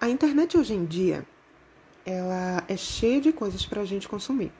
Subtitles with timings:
[0.00, 1.26] A internet hoje em dia,
[2.06, 4.50] ela é cheia de coisas para a gente consumir.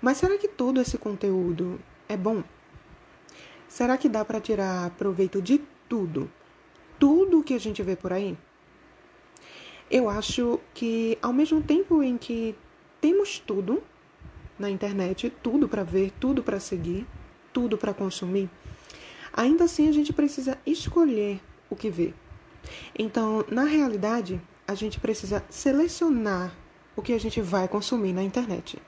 [0.00, 2.44] Mas será que todo esse conteúdo é bom?
[3.66, 6.30] Será que dá para tirar proveito de tudo?
[7.00, 8.38] Tudo que a gente vê por aí?
[9.90, 12.54] Eu acho que ao mesmo tempo em que
[13.00, 13.82] temos tudo
[14.56, 17.04] na internet, tudo para ver, tudo para seguir,
[17.52, 18.48] tudo para consumir,
[19.32, 22.14] ainda assim a gente precisa escolher o que ver.
[22.98, 26.54] Então, na realidade, a gente precisa selecionar
[26.96, 28.80] o que a gente vai consumir na internet.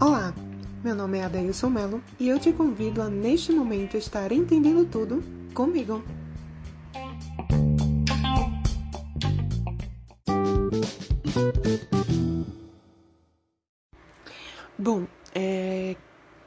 [0.00, 0.34] Olá,
[0.82, 5.22] meu nome é Adailson Melo e eu te convido a neste momento estar entendendo tudo
[5.54, 6.02] comigo.
[14.76, 15.94] Bom, é,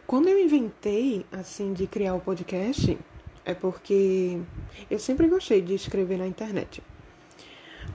[0.08, 2.98] quando eu inventei, assim, de criar o podcast,
[3.44, 4.40] é porque
[4.90, 6.82] eu sempre gostei de escrever na internet.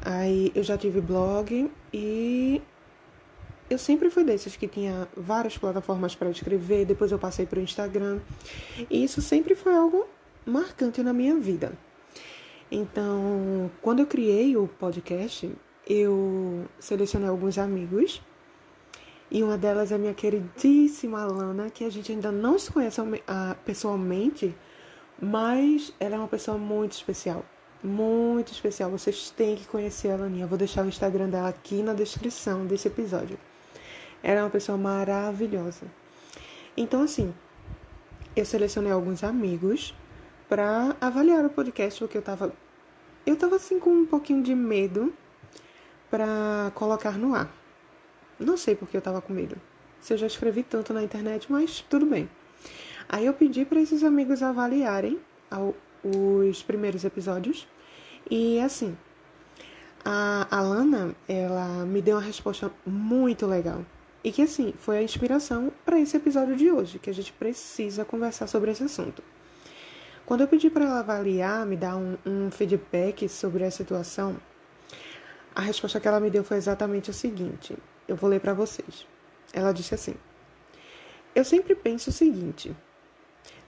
[0.03, 2.63] Aí eu já tive blog e
[3.69, 7.63] eu sempre fui desses que tinha várias plataformas para escrever, depois eu passei para o
[7.63, 8.21] Instagram.
[8.89, 10.07] E isso sempre foi algo
[10.45, 11.73] marcante na minha vida.
[12.71, 15.51] Então, quando eu criei o podcast,
[15.87, 18.23] eu selecionei alguns amigos
[19.31, 23.01] e uma delas é minha queridíssima Lana, que a gente ainda não se conhece
[23.65, 24.57] pessoalmente,
[25.21, 27.45] mas ela é uma pessoa muito especial.
[27.83, 28.91] Muito especial.
[28.91, 30.45] Vocês têm que conhecer a Laninha.
[30.45, 33.39] Eu vou deixar o Instagram dela aqui na descrição desse episódio.
[34.23, 35.87] Ela é uma pessoa maravilhosa.
[36.77, 37.33] Então, assim,
[38.35, 39.95] eu selecionei alguns amigos
[40.49, 42.53] para avaliar o podcast, porque eu tava.
[43.25, 45.15] Eu tava assim com um pouquinho de medo
[46.11, 47.51] para colocar no ar.
[48.41, 49.57] Não sei porque eu tava com medo.
[50.01, 52.29] Se eu já escrevi tanto na internet, mas tudo bem.
[53.09, 55.21] Aí eu pedi para esses amigos avaliarem
[56.03, 57.69] os primeiros episódios.
[58.31, 58.97] E assim,
[60.05, 63.85] a Alana, ela me deu uma resposta muito legal.
[64.23, 68.05] E que assim, foi a inspiração para esse episódio de hoje, que a gente precisa
[68.05, 69.23] conversar sobre esse assunto.
[70.25, 74.37] Quando eu pedi para ela avaliar, me dar um, um feedback sobre a situação,
[75.55, 77.77] a resposta que ela me deu foi exatamente a seguinte:
[78.11, 79.07] eu vou ler para vocês.
[79.53, 80.15] Ela disse assim:
[81.33, 82.75] Eu sempre penso o seguinte: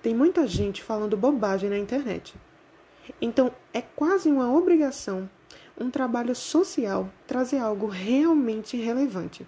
[0.02, 2.34] tem muita gente falando bobagem na internet.
[3.20, 5.30] Então é quase uma obrigação,
[5.78, 9.46] um trabalho social, trazer algo realmente relevante.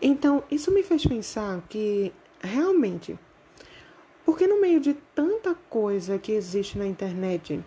[0.00, 2.12] Então isso me fez pensar que
[2.42, 3.18] realmente,
[4.26, 7.62] porque no meio de tanta coisa que existe na internet,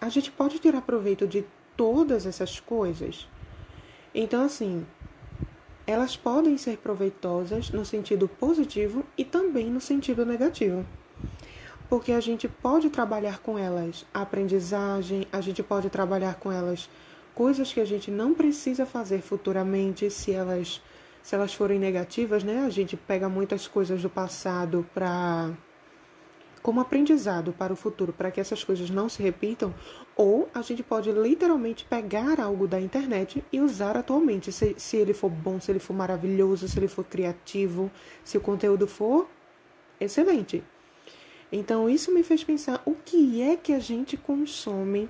[0.00, 1.44] a gente pode tirar proveito de
[1.76, 3.28] todas essas coisas?
[4.14, 4.86] Então, assim,
[5.86, 10.84] elas podem ser proveitosas no sentido positivo e também no sentido negativo.
[11.88, 16.88] Porque a gente pode trabalhar com elas a aprendizagem, a gente pode trabalhar com elas
[17.34, 20.80] coisas que a gente não precisa fazer futuramente se elas
[21.22, 22.64] se elas forem negativas, né?
[22.66, 25.50] A gente pega muitas coisas do passado para
[26.62, 29.74] como aprendizado para o futuro, para que essas coisas não se repitam,
[30.16, 35.12] ou a gente pode literalmente pegar algo da internet e usar atualmente, se, se ele
[35.12, 37.90] for bom, se ele for maravilhoso, se ele for criativo,
[38.22, 39.28] se o conteúdo for
[40.00, 40.62] excelente.
[41.50, 45.08] Então, isso me fez pensar o que é que a gente consome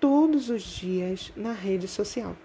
[0.00, 2.36] todos os dias na rede social.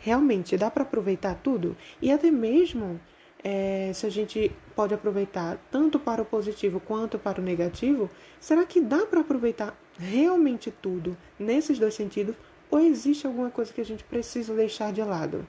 [0.00, 1.76] Realmente dá para aproveitar tudo?
[2.00, 3.00] E até mesmo
[3.42, 8.10] é, se a gente pode aproveitar tanto para o positivo quanto para o negativo,
[8.40, 12.34] será que dá para aproveitar realmente tudo nesses dois sentidos?
[12.70, 15.46] Ou existe alguma coisa que a gente precisa deixar de lado?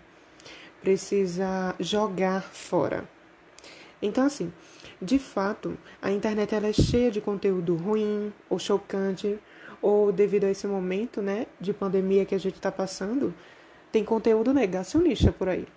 [0.82, 3.10] Precisa jogar fora?
[4.02, 4.54] Então, assim,
[5.02, 9.38] de fato, a internet ela é cheia de conteúdo ruim ou chocante,
[9.82, 13.34] ou devido a esse momento né, de pandemia que a gente está passando,
[13.92, 15.68] tem conteúdo negacionista por aí.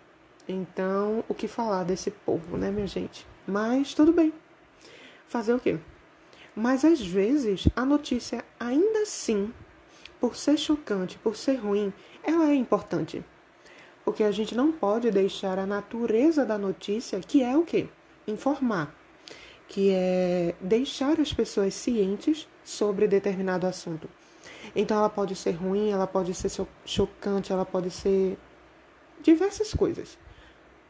[0.48, 3.26] Então, o que falar desse povo, né, minha gente?
[3.46, 4.32] Mas tudo bem.
[5.26, 5.78] Fazer o quê?
[6.54, 9.52] Mas às vezes a notícia, ainda assim,
[10.20, 13.24] por ser chocante, por ser ruim, ela é importante.
[14.04, 17.88] Porque a gente não pode deixar a natureza da notícia, que é o quê?
[18.26, 18.94] Informar.
[19.68, 24.08] Que é deixar as pessoas cientes sobre determinado assunto.
[24.74, 26.50] Então ela pode ser ruim, ela pode ser
[26.84, 28.36] chocante, ela pode ser
[29.22, 30.18] diversas coisas.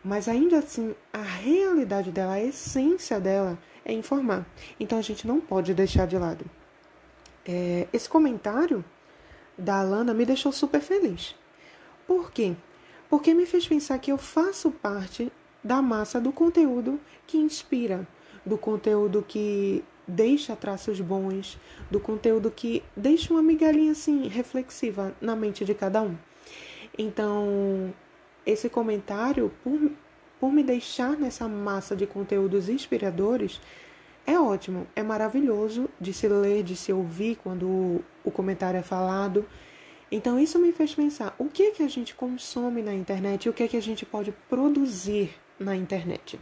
[0.05, 4.47] Mas ainda assim, a realidade dela, a essência dela é informar.
[4.79, 6.45] Então a gente não pode deixar de lado.
[7.47, 8.85] É, esse comentário
[9.57, 11.35] da Alana me deixou super feliz.
[12.07, 12.55] Por quê?
[13.09, 15.31] Porque me fez pensar que eu faço parte
[15.63, 18.07] da massa do conteúdo que inspira,
[18.45, 21.59] do conteúdo que deixa traços bons,
[21.91, 26.17] do conteúdo que deixa uma migalhinha assim reflexiva na mente de cada um.
[26.99, 27.95] Então,
[28.44, 29.91] esse comentário, por,
[30.41, 33.61] por me deixar nessa massa de conteúdos inspiradores,
[34.27, 38.83] é ótimo, é maravilhoso de se ler, de se ouvir quando o, o comentário é
[38.83, 39.44] falado.
[40.11, 43.49] Então, isso me fez pensar o que é que a gente consome na internet e
[43.49, 46.39] o que é que a gente pode produzir na internet.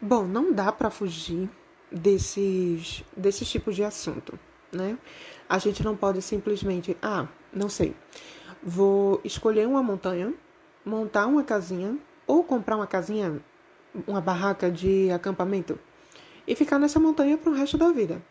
[0.00, 1.48] Bom, não dá para fugir
[1.90, 4.38] desses, desses tipos de assunto,
[4.72, 4.98] né?
[5.48, 7.94] A gente não pode simplesmente, ah, não sei,
[8.62, 10.34] vou escolher uma montanha,
[10.88, 11.96] montar uma casinha
[12.26, 13.40] ou comprar uma casinha,
[14.06, 15.78] uma barraca de acampamento
[16.46, 18.22] e ficar nessa montanha para o resto da vida.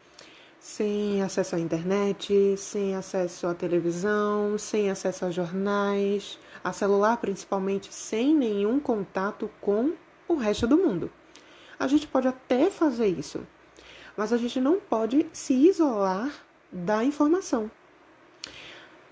[0.60, 7.94] Sem acesso à internet, sem acesso à televisão, sem acesso a jornais, a celular principalmente,
[7.94, 9.94] sem nenhum contato com
[10.28, 11.12] o resto do mundo.
[11.80, 13.46] A gente pode até fazer isso,
[14.18, 16.32] mas a gente não pode se isolar
[16.72, 17.70] da informação.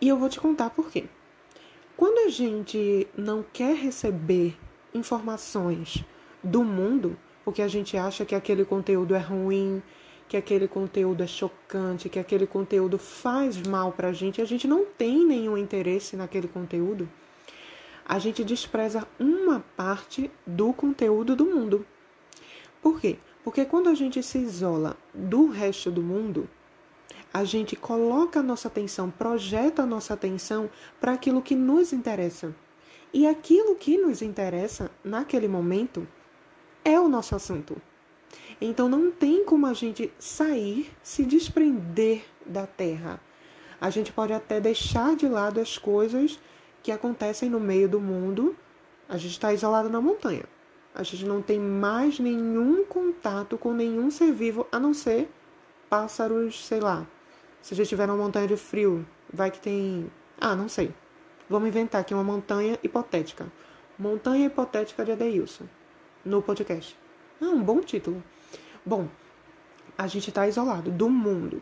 [0.01, 1.05] E eu vou te contar por quê.
[1.97, 4.57] Quando a gente não quer receber
[4.93, 6.03] informações
[6.43, 9.81] do mundo, porque a gente acha que aquele conteúdo é ruim,
[10.27, 14.67] que aquele conteúdo é chocante, que aquele conteúdo faz mal para a gente, a gente
[14.67, 17.07] não tem nenhum interesse naquele conteúdo,
[18.05, 21.85] a gente despreza uma parte do conteúdo do mundo.
[22.81, 23.17] Por quê?
[23.41, 26.49] Porque quando a gente se isola do resto do mundo,
[27.35, 30.69] a gente coloca a nossa atenção, projeta a nossa atenção
[31.01, 32.55] para aquilo que nos interessa.
[33.13, 36.07] E aquilo que nos interessa naquele momento
[36.81, 37.75] é o nosso assunto.
[38.61, 43.19] Então não tem como a gente sair, se desprender da terra.
[43.81, 46.39] A gente pode até deixar de lado as coisas
[46.81, 48.55] que acontecem no meio do mundo.
[49.09, 50.45] A gente está isolado na montanha.
[50.93, 55.29] A gente não tem mais nenhum contato com nenhum ser vivo, a não ser
[55.89, 57.05] pássaros, sei lá.
[57.65, 59.03] Se a gente tiver uma montanha de frio,
[59.33, 60.05] vai que tem.
[60.39, 60.93] Ah, não sei.
[61.49, 63.51] Vamos inventar aqui uma montanha hipotética.
[63.97, 65.63] Montanha hipotética de Adeilson.
[66.23, 66.95] No podcast.
[67.41, 68.23] Ah, um bom título.
[68.85, 69.07] Bom,
[69.97, 71.59] a gente está isolado do mundo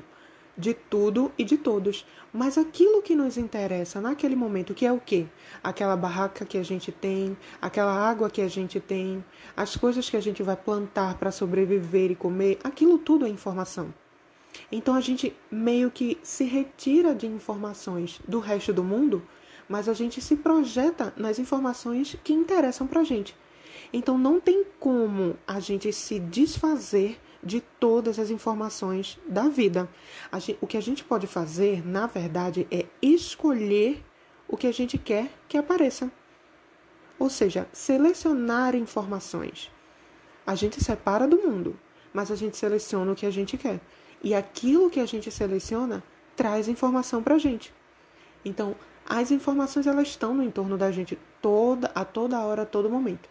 [0.58, 2.06] de tudo e de todos.
[2.34, 5.26] Mas aquilo que nos interessa naquele momento, que é o quê?
[5.64, 9.24] Aquela barraca que a gente tem, aquela água que a gente tem,
[9.56, 13.94] as coisas que a gente vai plantar para sobreviver e comer, aquilo tudo é informação.
[14.72, 19.22] Então a gente meio que se retira de informações do resto do mundo,
[19.68, 23.36] mas a gente se projeta nas informações que interessam para a gente.
[23.92, 29.90] Então não tem como a gente se desfazer de todas as informações da vida.
[30.34, 34.04] Gente, o que a gente pode fazer, na verdade, é escolher
[34.48, 36.12] o que a gente quer que apareça.
[37.20, 39.72] Ou seja, selecionar informações.
[40.46, 41.80] A gente separa do mundo,
[42.14, 43.80] mas a gente seleciona o que a gente quer.
[44.24, 46.02] E aquilo que a gente seleciona
[46.36, 47.74] traz informação para a gente.
[48.46, 48.76] Então,
[49.06, 53.30] as informações elas estão no entorno da gente toda a toda hora, a todo momento.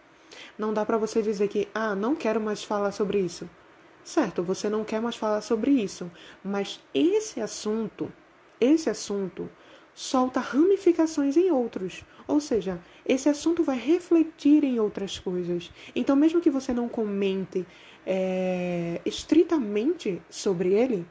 [0.57, 3.49] Não dá para você dizer que ah, não quero mais falar sobre isso.
[4.03, 6.11] Certo, você não quer mais falar sobre isso,
[6.43, 8.11] mas esse assunto,
[8.59, 9.49] esse assunto
[9.95, 12.03] solta ramificações em outros.
[12.27, 15.71] Ou seja, esse assunto vai refletir em outras coisas.
[15.95, 17.65] Então, mesmo que você não comente
[18.05, 21.05] é, estritamente sobre ele,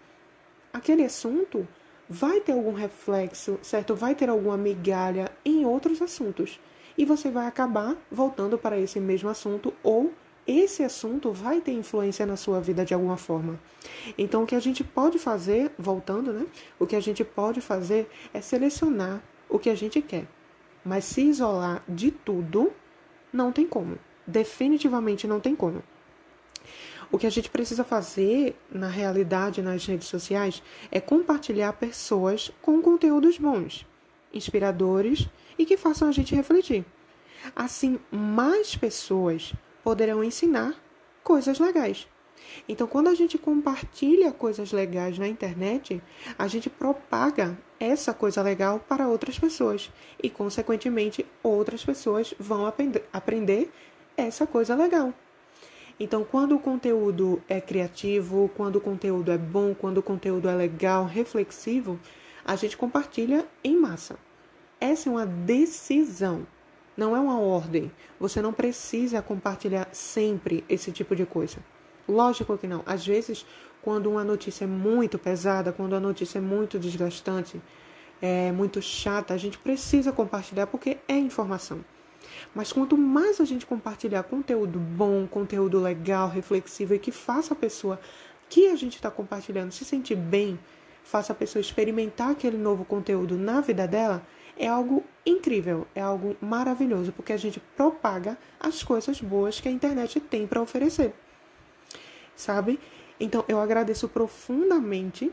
[0.72, 1.66] aquele assunto
[2.08, 3.94] vai ter algum reflexo, certo?
[3.94, 6.61] Vai ter alguma migalha em outros assuntos.
[6.96, 10.12] E você vai acabar voltando para esse mesmo assunto ou
[10.46, 13.58] esse assunto vai ter influência na sua vida de alguma forma.
[14.18, 16.46] Então, o que a gente pode fazer, voltando, né?
[16.78, 20.26] O que a gente pode fazer é selecionar o que a gente quer.
[20.84, 22.72] Mas se isolar de tudo,
[23.32, 23.99] não tem como.
[24.26, 25.82] Definitivamente não tem como.
[27.12, 32.81] O que a gente precisa fazer, na realidade, nas redes sociais, é compartilhar pessoas com
[32.81, 33.87] conteúdos bons,
[34.33, 35.28] inspiradores
[35.59, 36.87] e que façam a gente refletir.
[37.54, 39.52] Assim, mais pessoas
[39.85, 40.75] poderão ensinar
[41.23, 42.09] coisas legais.
[42.66, 46.02] Então, quando a gente compartilha coisas legais na internet,
[46.38, 49.92] a gente propaga essa coisa legal para outras pessoas
[50.23, 52.64] e, consequentemente, outras pessoas vão
[53.12, 53.71] aprender
[54.16, 55.12] essa coisa legal.
[55.99, 60.54] Então, quando o conteúdo é criativo, quando o conteúdo é bom, quando o conteúdo é
[60.54, 61.99] legal, reflexivo,
[62.44, 64.16] a gente compartilha em massa.
[64.80, 66.46] Essa é uma decisão.
[66.96, 67.90] Não é uma ordem.
[68.18, 71.58] Você não precisa compartilhar sempre esse tipo de coisa.
[72.08, 72.82] Lógico que não.
[72.84, 73.46] Às vezes,
[73.80, 77.61] quando uma notícia é muito pesada, quando a notícia é muito desgastante,
[78.20, 81.84] é muito chata, a gente precisa compartilhar porque é informação.
[82.54, 87.56] Mas quanto mais a gente compartilhar conteúdo bom, conteúdo legal, reflexivo e que faça a
[87.56, 88.00] pessoa
[88.48, 90.58] que a gente está compartilhando se sentir bem,
[91.02, 94.22] faça a pessoa experimentar aquele novo conteúdo na vida dela,
[94.56, 99.72] é algo incrível, é algo maravilhoso, porque a gente propaga as coisas boas que a
[99.72, 101.14] internet tem para oferecer.
[102.36, 102.78] Sabe?
[103.18, 105.32] Então eu agradeço profundamente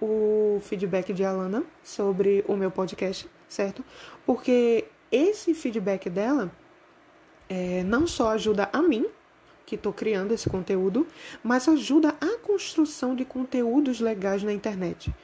[0.00, 3.84] o feedback de Alana sobre o meu podcast, certo?
[4.24, 6.50] Porque esse feedback dela
[7.48, 9.06] é, não só ajuda a mim,
[9.66, 11.06] que estou criando esse conteúdo,
[11.44, 15.14] mas ajuda a construção de conteúdos legais na internet.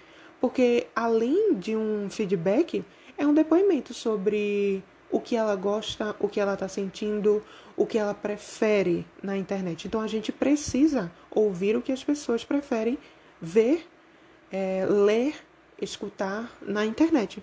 [0.40, 2.84] Porque além de um feedback,
[3.18, 7.42] é um depoimento sobre o que ela gosta, o que ela está sentindo,
[7.76, 9.86] o que ela prefere na internet.
[9.86, 12.98] Então a gente precisa ouvir o que as pessoas preferem
[13.40, 13.86] ver,
[14.50, 15.34] é, ler,
[15.80, 17.42] escutar na internet.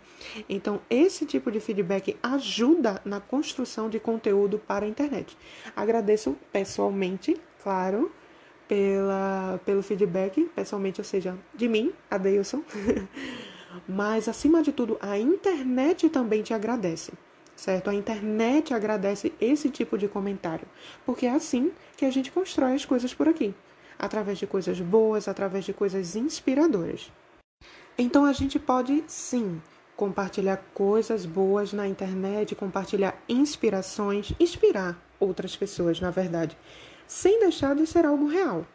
[0.50, 5.38] Então esse tipo de feedback ajuda na construção de conteúdo para a internet.
[5.76, 8.12] Agradeço pessoalmente, claro,
[8.68, 12.64] pela, pelo feedback, pessoalmente, ou seja, de mim, Adeilson.
[13.88, 17.12] Mas, acima de tudo, a internet também te agradece,
[17.56, 17.90] certo?
[17.90, 20.68] A internet agradece esse tipo de comentário,
[21.06, 23.54] porque é assim que a gente constrói as coisas por aqui
[23.98, 27.12] através de coisas boas, através de coisas inspiradoras.
[27.98, 29.62] Então, a gente pode sim
[29.96, 36.58] compartilhar coisas boas na internet, compartilhar inspirações, inspirar outras pessoas, na verdade,
[37.08, 38.66] sem deixar de ser algo real,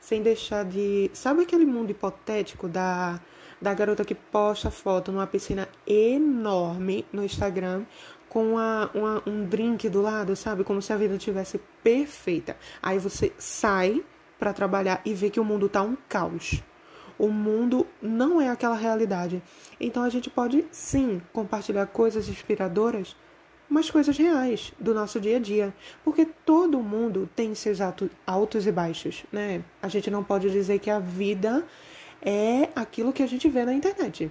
[0.00, 1.10] sem deixar de.
[1.12, 3.20] Sabe aquele mundo hipotético da
[3.60, 7.84] da garota que posta foto numa piscina enorme no Instagram
[8.28, 10.64] com uma, uma, um drink do lado, sabe?
[10.64, 12.56] Como se a vida tivesse perfeita.
[12.80, 14.02] Aí você sai
[14.38, 16.62] para trabalhar e vê que o mundo tá um caos.
[17.20, 19.42] O mundo não é aquela realidade.
[19.78, 23.14] Então a gente pode sim compartilhar coisas inspiradoras,
[23.68, 27.78] mas coisas reais do nosso dia a dia, porque todo mundo tem seus
[28.26, 29.62] altos e baixos, né?
[29.82, 31.62] A gente não pode dizer que a vida
[32.22, 34.30] é aquilo que a gente vê na internet.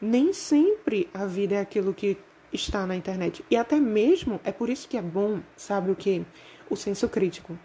[0.00, 2.16] Nem sempre a vida é aquilo que
[2.52, 3.44] está na internet.
[3.50, 6.24] E até mesmo é por isso que é bom, sabe o que?
[6.70, 7.58] O senso crítico.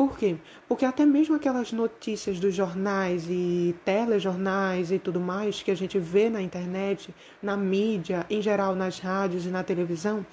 [0.00, 0.38] Por quê?
[0.66, 5.98] Porque até mesmo aquelas notícias dos jornais e telejornais e tudo mais que a gente
[5.98, 10.24] vê na internet, na mídia, em geral nas rádios e na televisão,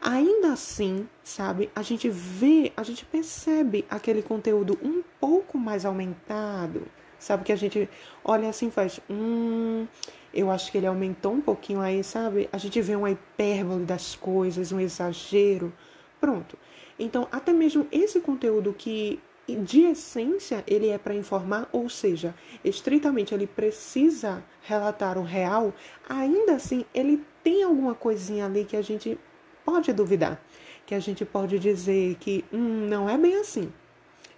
[0.00, 6.86] ainda assim, sabe, a gente vê, a gente percebe aquele conteúdo um pouco mais aumentado,
[7.18, 7.88] Sabe que a gente
[8.24, 9.88] olha assim e faz, hum,
[10.32, 12.48] eu acho que ele aumentou um pouquinho aí, sabe?
[12.52, 15.70] A gente vê uma hipérbole das coisas, um exagero.
[16.18, 16.56] Pronto.
[17.00, 23.34] Então, até mesmo esse conteúdo que de essência ele é para informar, ou seja, estritamente
[23.34, 25.72] ele precisa relatar o real,
[26.06, 29.18] ainda assim ele tem alguma coisinha ali que a gente
[29.64, 30.40] pode duvidar,
[30.86, 33.72] que a gente pode dizer que hum, não é bem assim,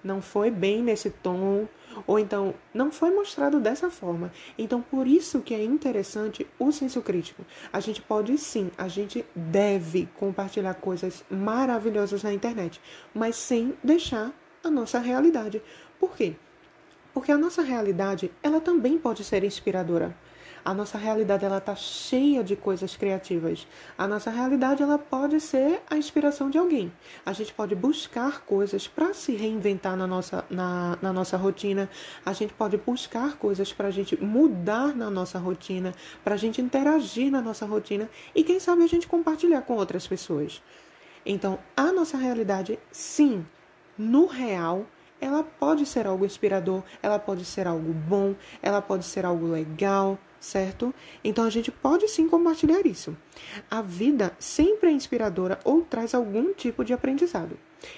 [0.03, 1.67] não foi bem nesse tom,
[2.07, 4.33] ou então não foi mostrado dessa forma.
[4.59, 7.45] Então, por isso que é interessante o senso crítico.
[7.73, 12.81] A gente pode sim, a gente deve compartilhar coisas maravilhosas na internet,
[13.15, 14.33] mas sem deixar
[14.63, 15.63] a nossa realidade.
[15.99, 16.35] Por quê?
[17.13, 20.17] Porque a nossa realidade, ela também pode ser inspiradora.
[20.65, 23.67] A nossa realidade ela tá cheia de coisas criativas.
[23.99, 26.93] A nossa realidade ela pode ser a inspiração de alguém.
[27.27, 31.91] A gente pode buscar coisas para se reinventar na nossa, na, na nossa rotina.
[32.25, 35.93] A gente pode buscar coisas para a gente mudar na nossa rotina,
[36.23, 40.07] para a gente interagir na nossa rotina e quem sabe a gente compartilhar com outras
[40.07, 40.63] pessoas.
[41.27, 43.45] Então, a nossa realidade, sim,
[43.99, 44.87] no real,
[45.23, 50.19] ela pode ser algo inspirador, ela pode ser algo bom, ela pode ser algo legal,
[50.41, 50.93] certo?
[51.23, 53.17] Então a gente pode sim compartilhar isso.
[53.71, 57.57] A vida sempre é inspiradora ou traz algum tipo de aprendizado.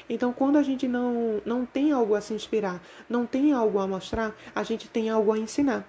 [0.09, 3.87] Então, quando a gente não, não tem algo a se inspirar, não tem algo a
[3.87, 5.87] mostrar, a gente tem algo a ensinar.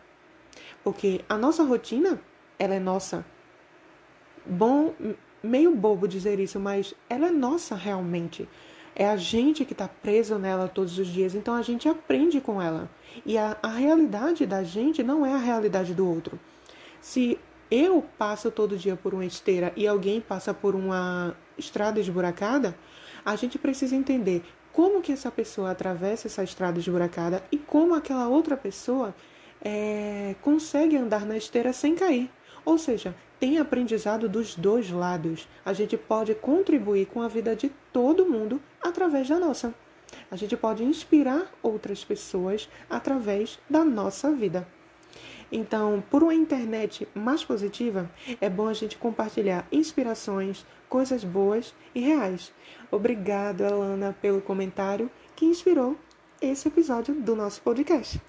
[0.84, 2.20] Porque a nossa rotina,
[2.58, 3.26] ela é nossa.
[4.46, 4.94] Bom,
[5.44, 8.48] meio bobo dizer isso, mas ela é nossa realmente.
[8.96, 12.62] É a gente que está preso nela todos os dias, então a gente aprende com
[12.62, 12.90] ela.
[13.26, 16.40] E a, a realidade da gente não é a realidade do outro.
[17.02, 17.38] Se
[17.70, 22.78] eu passo todo dia por uma esteira e alguém passa por uma estrada esburacada,
[23.26, 28.28] a gente precisa entender como que essa pessoa atravessa essa estrada esburacada e como aquela
[28.28, 29.16] outra pessoa
[29.62, 32.30] é, consegue andar na esteira sem cair.
[32.64, 35.48] Ou seja, tem aprendizado dos dois lados.
[35.64, 39.72] A gente pode contribuir com a vida de todo mundo através da nossa.
[40.32, 44.68] A gente pode inspirar outras pessoas através da nossa vida.
[45.52, 48.10] Então, por uma internet mais positiva,
[48.42, 52.52] é bom a gente compartilhar inspirações, coisas boas e reais.
[52.90, 55.96] Obrigado, Alana, pelo comentário que inspirou
[56.42, 58.20] esse episódio do nosso podcast.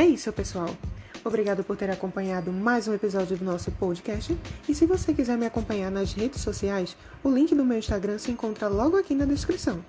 [0.00, 0.74] É isso, pessoal.
[1.22, 4.34] Obrigado por ter acompanhado mais um episódio do nosso podcast.
[4.66, 8.30] E se você quiser me acompanhar nas redes sociais, o link do meu Instagram se
[8.30, 9.84] encontra logo aqui na descrição.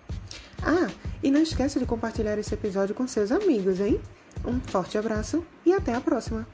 [0.62, 0.92] Ah,
[1.24, 4.02] e não esqueça de compartilhar esse episódio com seus amigos, hein?
[4.44, 6.46] Um forte abraço e até a próxima!